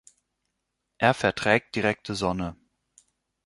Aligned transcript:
Er 0.97 1.13
verträgt 1.13 1.75
direkte 1.75 2.15
Sonne. 2.15 2.55